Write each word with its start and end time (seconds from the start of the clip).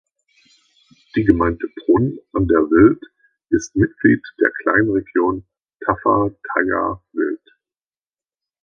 Die 1.15 1.25
Gemeinde 1.25 1.67
Brunn 1.77 2.17
an 2.33 2.47
der 2.47 2.57
Wild 2.71 2.99
ist 3.51 3.75
Mitglied 3.75 4.23
der 4.39 4.49
Kleinregion 4.63 5.45
Taffa-Thaya-Wild. 5.85 7.49